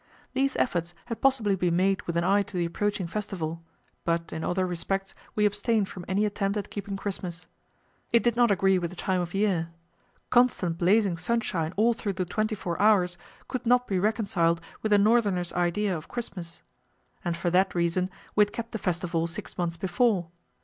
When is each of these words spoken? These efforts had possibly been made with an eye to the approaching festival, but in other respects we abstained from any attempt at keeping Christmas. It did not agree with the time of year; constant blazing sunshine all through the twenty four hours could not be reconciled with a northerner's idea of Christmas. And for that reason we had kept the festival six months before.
These 0.33 0.55
efforts 0.55 0.95
had 1.05 1.21
possibly 1.21 1.55
been 1.55 1.75
made 1.75 2.01
with 2.07 2.17
an 2.17 2.23
eye 2.23 2.41
to 2.41 2.57
the 2.57 2.65
approaching 2.65 3.05
festival, 3.05 3.61
but 4.03 4.33
in 4.33 4.43
other 4.43 4.65
respects 4.65 5.13
we 5.35 5.45
abstained 5.45 5.89
from 5.89 6.05
any 6.07 6.25
attempt 6.25 6.57
at 6.57 6.71
keeping 6.71 6.97
Christmas. 6.97 7.45
It 8.11 8.23
did 8.23 8.35
not 8.35 8.49
agree 8.49 8.79
with 8.79 8.89
the 8.89 8.95
time 8.95 9.21
of 9.21 9.35
year; 9.35 9.69
constant 10.31 10.79
blazing 10.79 11.17
sunshine 11.17 11.71
all 11.77 11.93
through 11.93 12.13
the 12.13 12.25
twenty 12.25 12.55
four 12.55 12.81
hours 12.81 13.19
could 13.47 13.63
not 13.67 13.85
be 13.85 13.99
reconciled 13.99 14.59
with 14.81 14.91
a 14.91 14.97
northerner's 14.97 15.53
idea 15.53 15.95
of 15.95 16.07
Christmas. 16.07 16.63
And 17.23 17.37
for 17.37 17.51
that 17.51 17.75
reason 17.75 18.09
we 18.35 18.41
had 18.41 18.53
kept 18.53 18.71
the 18.71 18.79
festival 18.79 19.27
six 19.27 19.55
months 19.55 19.77
before. 19.77 20.29